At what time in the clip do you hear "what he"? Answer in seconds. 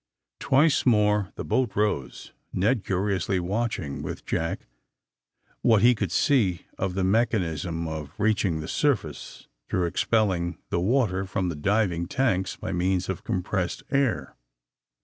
5.61-5.93